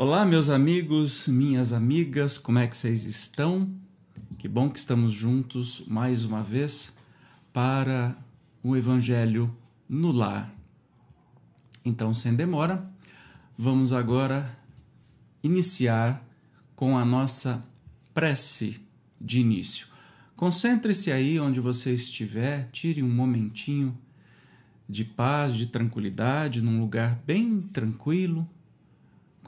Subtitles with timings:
[0.00, 3.68] Olá, meus amigos, minhas amigas, como é que vocês estão?
[4.38, 6.96] Que bom que estamos juntos mais uma vez
[7.52, 8.16] para
[8.62, 9.52] o Evangelho
[9.88, 10.54] no Lar.
[11.84, 12.88] Então, sem demora,
[13.58, 14.48] vamos agora
[15.42, 16.24] iniciar
[16.76, 17.60] com a nossa
[18.14, 18.80] prece
[19.20, 19.88] de início.
[20.36, 23.98] Concentre-se aí onde você estiver, tire um momentinho
[24.88, 28.48] de paz, de tranquilidade, num lugar bem tranquilo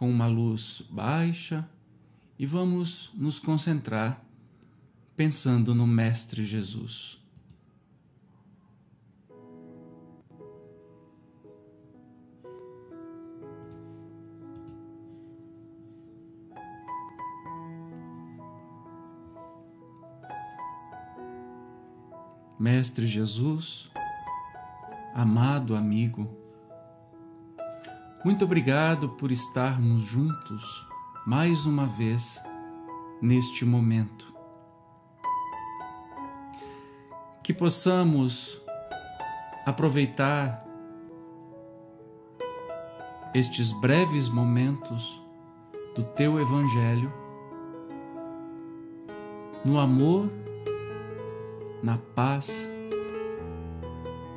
[0.00, 1.68] com uma luz baixa
[2.38, 4.24] e vamos nos concentrar
[5.14, 7.18] pensando no Mestre Jesus.
[22.58, 23.90] Mestre Jesus,
[25.14, 26.34] amado amigo,
[28.22, 30.86] muito obrigado por estarmos juntos
[31.26, 32.38] mais uma vez
[33.20, 34.32] neste momento.
[37.42, 38.60] Que possamos
[39.64, 40.66] aproveitar
[43.34, 45.22] estes breves momentos
[45.94, 47.12] do teu Evangelho
[49.64, 50.30] no amor,
[51.82, 52.68] na paz,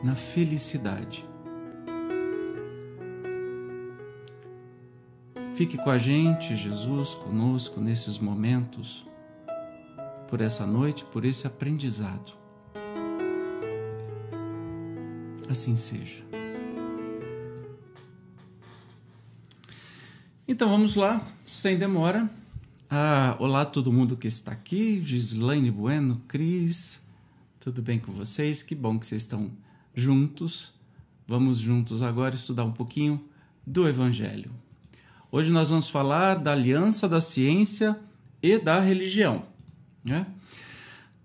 [0.02, 1.33] na felicidade.
[5.56, 9.06] Fique com a gente, Jesus, conosco nesses momentos,
[10.28, 12.34] por essa noite, por esse aprendizado.
[15.48, 16.24] Assim seja.
[20.48, 22.28] Então vamos lá, sem demora.
[22.90, 27.00] Ah, olá todo mundo que está aqui, Gislaine Bueno, Cris,
[27.60, 28.64] tudo bem com vocês?
[28.64, 29.52] Que bom que vocês estão
[29.94, 30.74] juntos.
[31.28, 33.24] Vamos juntos agora estudar um pouquinho
[33.68, 34.63] do Evangelho.
[35.36, 38.00] Hoje nós vamos falar da aliança da ciência
[38.40, 39.48] e da religião.
[40.06, 40.28] Né?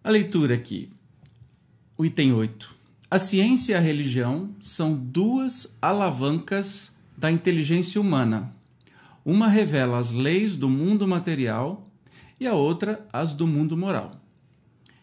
[0.03, 0.91] A leitura aqui,
[1.95, 2.75] o item 8.
[3.11, 8.57] A ciência e a religião são duas alavancas da inteligência humana.
[9.27, 11.87] Uma revela as leis do mundo material
[12.41, 14.19] e a outra as do mundo moral.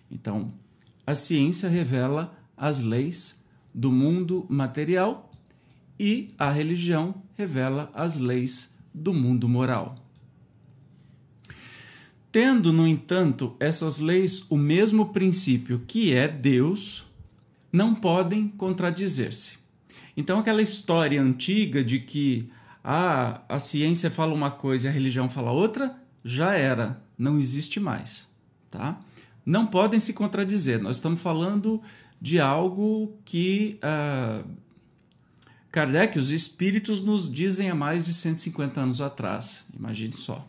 [0.10, 0.48] Então,
[1.06, 5.30] a ciência revela as leis do mundo material
[6.00, 9.96] e a religião revela as leis do mundo moral.
[12.32, 17.06] Tendo, no entanto, essas leis o mesmo princípio que é Deus,
[17.72, 19.58] não podem contradizer-se.
[20.18, 22.50] Então, aquela história antiga de que
[22.84, 27.80] ah, a ciência fala uma coisa e a religião fala outra, já era, não existe
[27.80, 28.28] mais.
[28.72, 29.00] Tá?
[29.46, 30.82] Não podem se contradizer.
[30.82, 31.82] Nós estamos falando
[32.20, 34.50] de algo que uh,
[35.76, 39.66] Kardec, os espíritos nos dizem há mais de 150 anos atrás.
[39.78, 40.48] Imagine só.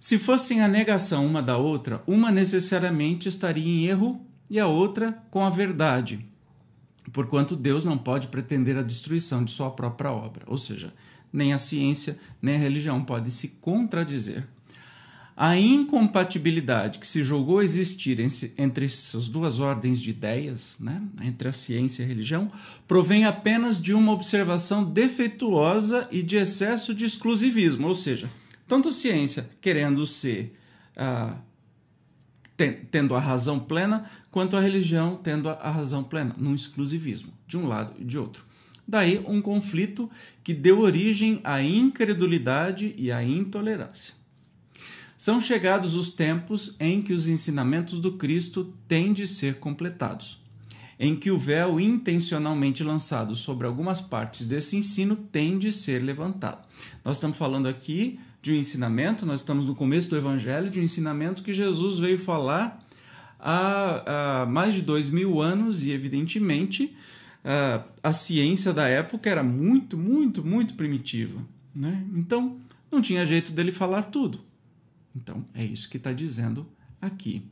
[0.00, 4.18] Se fossem a negação uma da outra, uma necessariamente estaria em erro
[4.48, 6.24] e a outra com a verdade,
[7.12, 10.44] porquanto Deus não pode pretender a destruição de sua própria obra.
[10.46, 10.94] Ou seja,
[11.30, 14.48] nem a ciência nem a religião podem se contradizer.
[15.36, 18.18] A incompatibilidade que se julgou existir
[18.56, 22.52] entre essas duas ordens de ideias, né, entre a ciência e a religião,
[22.86, 28.30] provém apenas de uma observação defeituosa e de excesso de exclusivismo, ou seja,
[28.68, 30.56] tanto a ciência querendo ser,
[30.96, 31.36] ah,
[32.88, 37.66] tendo a razão plena, quanto a religião tendo a razão plena, num exclusivismo, de um
[37.66, 38.44] lado e de outro.
[38.86, 40.08] Daí um conflito
[40.44, 44.14] que deu origem à incredulidade e à intolerância.
[45.16, 50.42] São chegados os tempos em que os ensinamentos do Cristo têm de ser completados,
[50.98, 56.66] em que o véu intencionalmente lançado sobre algumas partes desse ensino tem de ser levantado.
[57.04, 60.82] Nós estamos falando aqui de um ensinamento, nós estamos no começo do Evangelho, de um
[60.82, 62.84] ensinamento que Jesus veio falar
[63.38, 66.94] há, há mais de dois mil anos e, evidentemente,
[67.44, 71.40] a, a ciência da época era muito, muito, muito primitiva.
[71.74, 72.04] Né?
[72.14, 72.56] Então,
[72.90, 74.40] não tinha jeito dele falar tudo.
[75.14, 76.66] Então, é isso que está dizendo
[77.00, 77.46] aqui.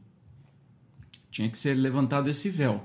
[1.31, 2.85] Tinha que ser levantado esse véu,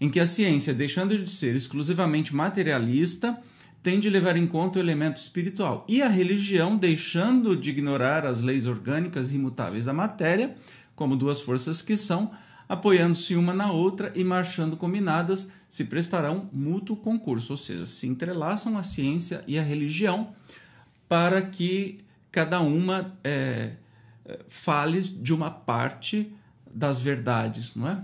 [0.00, 3.38] em que a ciência, deixando de ser exclusivamente materialista,
[3.82, 8.40] tem de levar em conta o elemento espiritual, e a religião, deixando de ignorar as
[8.40, 10.56] leis orgânicas imutáveis da matéria,
[10.96, 12.30] como duas forças que são,
[12.66, 18.78] apoiando-se uma na outra e marchando combinadas, se prestarão mútuo concurso, ou seja, se entrelaçam
[18.78, 20.34] a ciência e a religião
[21.08, 21.98] para que
[22.32, 23.72] cada uma é,
[24.48, 26.32] fale de uma parte
[26.72, 27.98] das verdades, não é?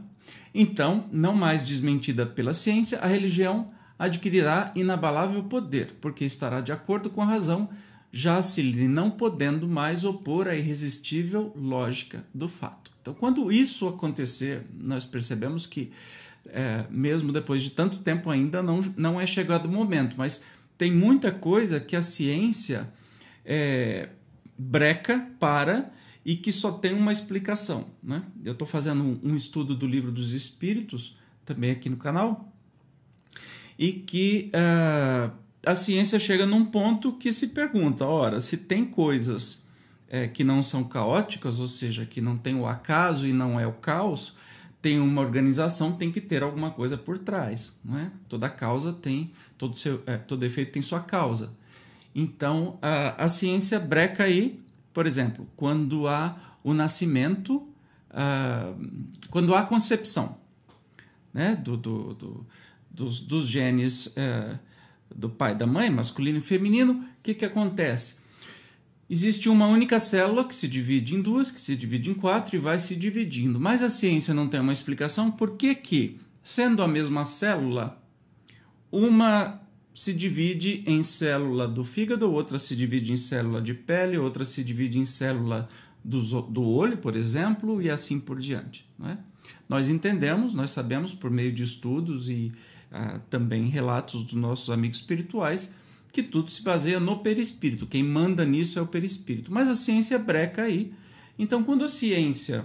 [0.54, 7.10] Então, não mais desmentida pela ciência, a religião adquirirá inabalável poder, porque estará de acordo
[7.10, 7.68] com a razão,
[8.12, 12.90] já-se lhe não podendo mais opor à irresistível lógica do fato.
[13.00, 15.92] Então, quando isso acontecer, nós percebemos que,
[16.46, 20.42] é, mesmo depois de tanto tempo ainda, não, não é chegado o momento, mas
[20.76, 22.90] tem muita coisa que a ciência
[23.44, 24.08] é,
[24.58, 25.90] breca para
[26.24, 27.86] e que só tem uma explicação.
[28.02, 28.22] Né?
[28.44, 32.52] Eu estou fazendo um, um, estudo do livro dos Espíritos, também aqui no canal,
[33.78, 35.32] e que uh,
[35.64, 39.64] a ciência chega num ponto que se pergunta: ora, se tem coisas
[40.08, 43.66] é, que não são caóticas, ou seja, que não tem o acaso e não é
[43.66, 44.34] o caos,
[44.82, 47.78] tem uma organização, tem que ter alguma coisa por trás.
[47.84, 48.10] Não é?
[48.28, 51.52] Toda causa tem, todo, seu, é, todo efeito tem sua causa.
[52.14, 54.60] Então, a, a ciência breca aí,
[55.00, 57.66] por exemplo, quando há o nascimento,
[58.10, 60.36] uh, quando há a concepção
[61.32, 62.46] né, do, do, do
[62.90, 64.58] dos, dos, genes uh,
[65.08, 68.16] do pai e da mãe, masculino e feminino, o que, que acontece?
[69.08, 72.58] Existe uma única célula que se divide em duas, que se divide em quatro e
[72.58, 73.58] vai se dividindo.
[73.58, 77.98] Mas a ciência não tem uma explicação por que, que sendo a mesma célula,
[78.92, 79.62] uma
[79.94, 84.62] se divide em célula do fígado, outra se divide em célula de pele, outra se
[84.62, 85.68] divide em célula
[86.04, 88.86] do, do olho, por exemplo, e assim por diante.
[88.98, 89.18] Não é?
[89.68, 92.52] Nós entendemos, nós sabemos por meio de estudos e
[92.90, 95.72] ah, também relatos dos nossos amigos espirituais
[96.12, 97.86] que tudo se baseia no perispírito.
[97.86, 99.52] Quem manda nisso é o perispírito.
[99.52, 100.92] Mas a ciência breca aí.
[101.38, 102.64] Então, quando a ciência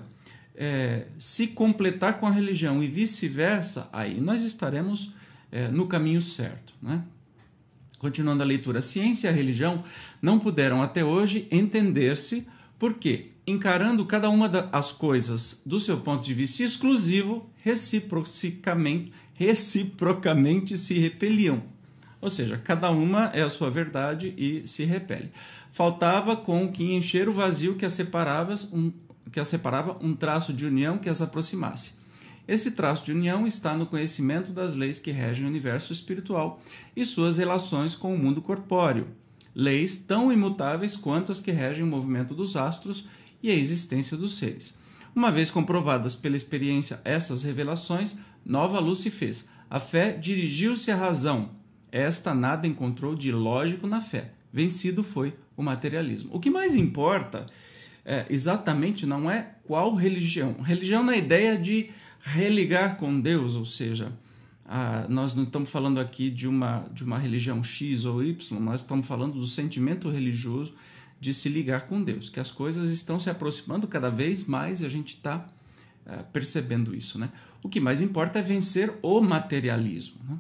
[0.56, 5.12] é, se completar com a religião e vice-versa, aí nós estaremos
[5.56, 6.74] é, no caminho certo.
[6.81, 7.02] Né?
[7.98, 9.86] Continuando a leitura, a ciência e a religião
[10.22, 12.46] não puderam até hoje entender-se
[12.78, 20.96] porque, encarando cada uma das coisas do seu ponto de vista exclusivo, reciprocamente, reciprocamente se
[20.96, 21.63] repeliam.
[22.19, 25.31] Ou seja, cada uma é a sua verdade e se repele.
[25.72, 28.92] Faltava com que encher o vazio que as separava um,
[29.31, 31.94] que as separava um traço de união que as aproximasse.
[32.47, 36.62] Esse traço de união está no conhecimento das leis que regem o universo espiritual
[36.95, 39.07] e suas relações com o mundo corpóreo,
[39.53, 43.06] leis tão imutáveis quanto as que regem o movimento dos astros
[43.42, 44.75] e a existência dos seres.
[45.15, 49.48] Uma vez comprovadas pela experiência essas revelações, nova luz se fez.
[49.69, 51.51] A fé dirigiu-se à razão.
[51.91, 54.33] Esta nada encontrou de lógico na fé.
[54.51, 56.30] Vencido foi o materialismo.
[56.33, 57.45] O que mais importa
[58.06, 60.54] é, exatamente não é qual religião.
[60.62, 61.90] Religião na ideia de
[62.22, 64.13] religar com Deus, ou seja,
[64.66, 68.81] a, nós não estamos falando aqui de uma, de uma religião X ou Y, nós
[68.81, 70.74] estamos falando do sentimento religioso
[71.19, 74.86] de se ligar com Deus, que as coisas estão se aproximando cada vez mais e
[74.86, 75.46] a gente está
[76.06, 77.18] é, percebendo isso.
[77.18, 77.30] Né?
[77.63, 80.18] O que mais importa é vencer o materialismo.
[80.30, 80.38] Né?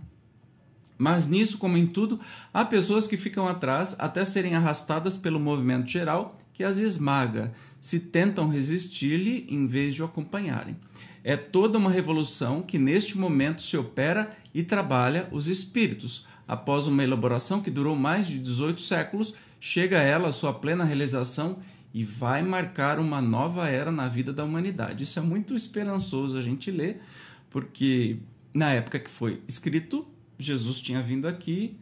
[0.97, 2.19] Mas nisso, como em tudo,
[2.53, 7.51] há pessoas que ficam atrás até serem arrastadas pelo movimento geral que as esmaga,
[7.81, 10.77] se tentam resistir-lhe em vez de o acompanharem.
[11.23, 16.25] É toda uma revolução que neste momento se opera e trabalha os espíritos.
[16.47, 21.57] Após uma elaboração que durou mais de 18 séculos, chega ela à sua plena realização
[21.93, 25.03] e vai marcar uma nova era na vida da humanidade.
[25.03, 27.01] Isso é muito esperançoso a gente ler,
[27.49, 28.17] porque
[28.53, 31.77] na época que foi escrito, Jesus tinha vindo aqui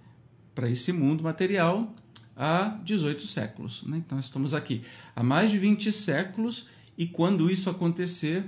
[0.54, 1.94] para esse mundo material
[2.36, 3.84] há 18 séculos.
[3.84, 3.98] Né?
[3.98, 4.84] Então, estamos aqui
[5.16, 6.68] há mais de 20 séculos
[6.98, 8.46] e quando isso acontecer,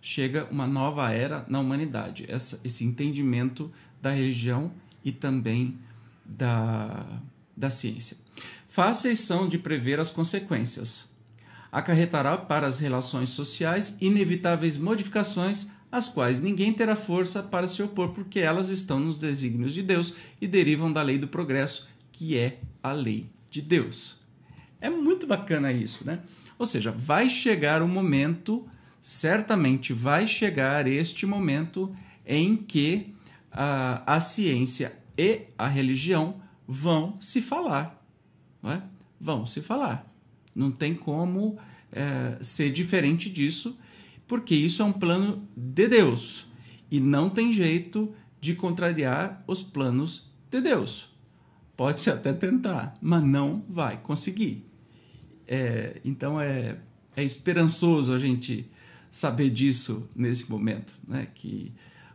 [0.00, 2.24] chega uma nova era na humanidade.
[2.28, 3.70] Essa, esse entendimento
[4.00, 4.72] da religião
[5.04, 5.78] e também
[6.24, 7.20] da,
[7.56, 8.16] da ciência.
[8.68, 11.10] Fáceis são de prever as consequências.
[11.70, 18.08] Acarretará para as relações sociais inevitáveis modificações às quais ninguém terá força para se opor,
[18.08, 22.60] porque elas estão nos desígnios de Deus e derivam da lei do progresso, que é
[22.82, 24.18] a lei de Deus.
[24.80, 26.20] É muito bacana isso, né?
[26.58, 28.66] Ou seja, vai chegar um momento,
[29.02, 31.94] certamente vai chegar este momento
[32.26, 33.12] em que
[33.50, 38.02] a, a ciência e a religião vão se falar.
[38.62, 38.82] Não é?
[39.20, 40.10] Vão se falar.
[40.54, 41.58] Não tem como
[41.92, 43.76] é, ser diferente disso
[44.32, 46.46] porque isso é um plano de Deus
[46.90, 51.14] e não tem jeito de contrariar os planos de Deus.
[51.76, 54.64] Pode-se até tentar, mas não vai conseguir.
[55.46, 56.78] É, então é,
[57.14, 58.70] é esperançoso a gente
[59.10, 61.28] saber disso nesse momento, né?
[61.34, 61.70] que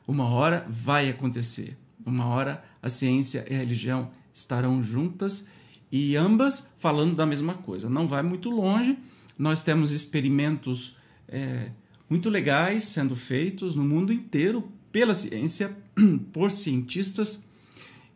[0.08, 5.46] uma hora vai acontecer, uma hora a ciência e a religião estarão juntas
[5.92, 7.88] e ambas falando da mesma coisa.
[7.88, 8.98] Não vai muito longe,
[9.38, 10.98] nós temos experimentos.
[11.30, 11.70] É,
[12.10, 15.76] muito legais sendo feitos no mundo inteiro pela ciência,
[16.32, 17.44] por cientistas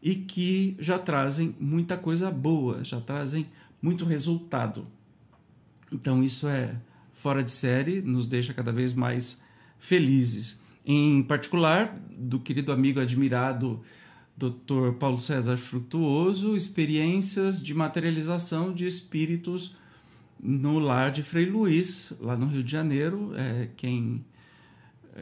[0.02, 3.48] e que já trazem muita coisa boa, já trazem
[3.82, 4.88] muito resultado.
[5.92, 6.76] Então, isso é
[7.12, 9.44] fora de série, nos deixa cada vez mais
[9.78, 10.62] felizes.
[10.86, 13.82] Em particular, do querido amigo admirado
[14.36, 14.94] Dr.
[14.98, 19.76] Paulo César Frutuoso, experiências de materialização de espíritos
[20.42, 23.34] no lar de Frei Luiz, lá no Rio de Janeiro.
[23.36, 24.26] É, quem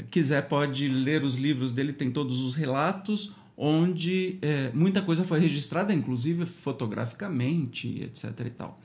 [0.09, 5.39] quiser pode ler os livros dele, tem todos os relatos, onde é, muita coisa foi
[5.39, 8.45] registrada, inclusive fotograficamente, etc.
[8.45, 8.79] e tal.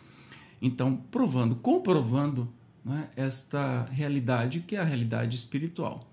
[0.60, 2.48] Então, provando, comprovando
[2.84, 6.10] né, esta realidade que é a realidade espiritual.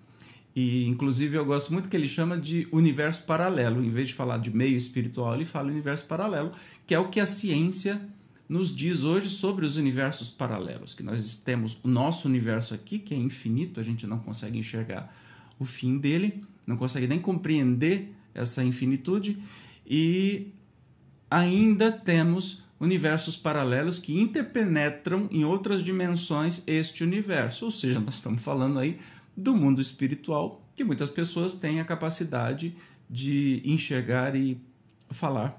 [0.53, 3.83] E, inclusive, eu gosto muito que ele chama de universo paralelo.
[3.83, 6.51] Em vez de falar de meio espiritual, ele fala universo paralelo,
[6.85, 8.01] que é o que a ciência
[8.51, 10.93] nos diz hoje sobre os universos paralelos.
[10.93, 15.15] Que nós temos o nosso universo aqui, que é infinito, a gente não consegue enxergar
[15.57, 19.41] o fim dele, não consegue nem compreender essa infinitude,
[19.87, 20.47] e
[21.29, 27.63] ainda temos universos paralelos que interpenetram em outras dimensões este universo.
[27.63, 28.99] Ou seja, nós estamos falando aí
[29.35, 32.75] do mundo espiritual que muitas pessoas têm a capacidade
[33.09, 34.59] de enxergar e
[35.09, 35.57] falar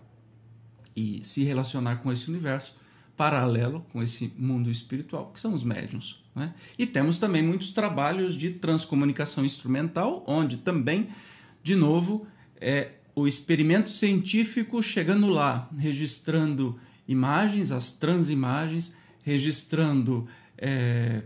[0.95, 2.82] e se relacionar com esse universo
[3.17, 6.23] paralelo com esse mundo espiritual, que são os médiums.
[6.35, 6.55] Né?
[6.79, 11.09] E temos também muitos trabalhos de transcomunicação instrumental, onde também,
[11.63, 12.27] de novo,
[12.61, 20.27] é o experimento científico chegando lá, registrando imagens, as transimagens, registrando
[20.57, 21.23] é,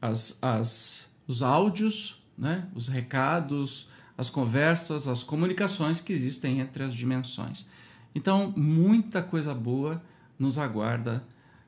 [0.00, 2.68] as, as, os áudios, né?
[2.74, 7.66] os recados, as conversas, as comunicações que existem entre as dimensões.
[8.14, 10.02] Então, muita coisa boa
[10.40, 11.24] nos aguarda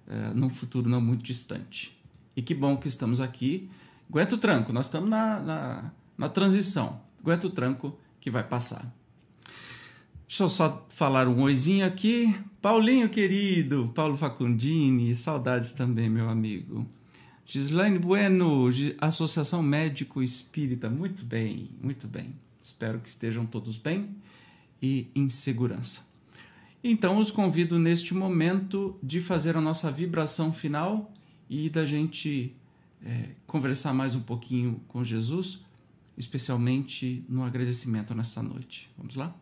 [0.06, 1.96] é, num futuro não muito distante.
[2.34, 3.70] E que bom que estamos aqui.
[4.08, 7.00] Aguenta o tranco, nós estamos na, na, na transição.
[7.20, 8.84] Aguenta o tranco que vai passar.
[10.26, 12.34] Deixa eu só falar um oizinho aqui.
[12.60, 16.86] Paulinho querido, Paulo Facundini, saudades também, meu amigo.
[17.44, 20.88] Gislaine Bueno, Associação Médico Espírita.
[20.88, 22.34] Muito bem, muito bem.
[22.60, 24.16] Espero que estejam todos bem
[24.80, 26.11] e em segurança.
[26.84, 31.12] Então, os convido neste momento de fazer a nossa vibração final
[31.48, 32.56] e da gente
[33.04, 35.60] é, conversar mais um pouquinho com Jesus,
[36.16, 38.90] especialmente no agradecimento nesta noite.
[38.98, 39.34] Vamos lá?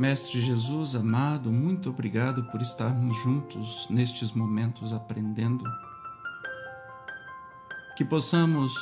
[0.00, 5.62] Mestre Jesus amado, muito obrigado por estarmos juntos nestes momentos aprendendo.
[7.94, 8.72] Que possamos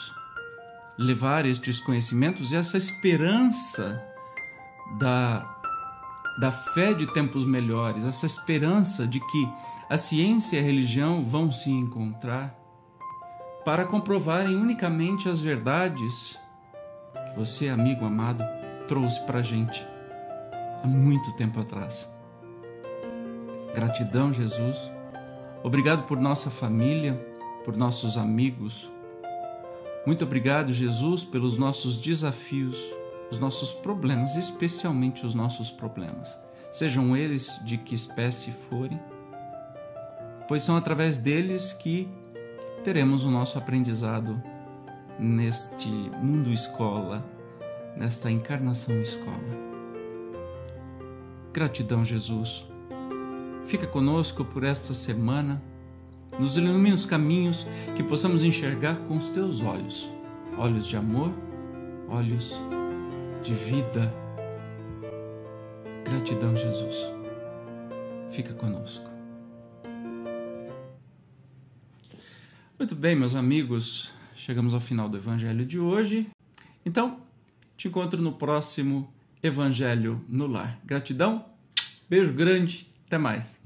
[0.96, 4.00] levar estes conhecimentos e essa esperança
[4.96, 5.40] da,
[6.40, 9.48] da fé de tempos melhores, essa esperança de que
[9.90, 12.56] a ciência e a religião vão se encontrar
[13.64, 16.38] para comprovarem unicamente as verdades
[17.12, 18.44] que você, amigo amado,
[18.86, 19.84] trouxe para a gente
[20.82, 22.08] há muito tempo atrás.
[23.74, 24.76] Gratidão, Jesus.
[25.62, 27.14] Obrigado por nossa família,
[27.64, 28.90] por nossos amigos.
[30.06, 32.78] Muito obrigado, Jesus, pelos nossos desafios,
[33.30, 36.38] os nossos problemas, especialmente os nossos problemas,
[36.72, 38.98] sejam eles de que espécie forem,
[40.46, 42.08] pois são através deles que
[42.82, 44.42] teremos o nosso aprendizado
[45.18, 47.22] neste mundo escola,
[47.96, 49.67] nesta encarnação escola.
[51.58, 52.64] Gratidão, Jesus.
[53.66, 55.60] Fica conosco por esta semana.
[56.38, 60.08] Nos ilumine os caminhos que possamos enxergar com os teus olhos
[60.56, 61.32] olhos de amor,
[62.08, 62.54] olhos
[63.42, 64.08] de vida.
[66.04, 66.96] Gratidão, Jesus.
[68.30, 69.10] Fica conosco.
[72.78, 76.28] Muito bem, meus amigos, chegamos ao final do Evangelho de hoje.
[76.86, 77.18] Então,
[77.76, 80.78] te encontro no próximo Evangelho no Lar.
[80.84, 81.44] Gratidão,
[82.08, 83.57] beijo grande, até mais.